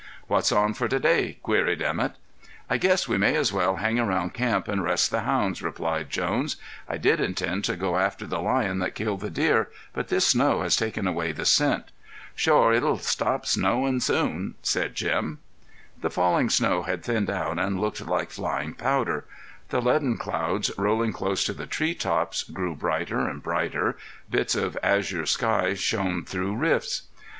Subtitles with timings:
[0.25, 2.15] "What's on for today?" queried Emett.
[2.67, 6.55] "I guess we may as well hang around camp and rest the hounds," replied Jones.
[6.89, 10.63] "I did intend to go after the lion that killed the deer, but this snow
[10.63, 11.91] has taken away the scent."
[12.33, 15.37] "Shore it'll stop snowin' soon," said Jim.
[16.01, 19.25] The falling snow had thinned out and looked like flying powder;
[19.69, 23.97] the leaden clouds, rolling close to the tree tops, grew brighter and brighter;
[24.31, 27.03] bits of azure sky shone through rifts.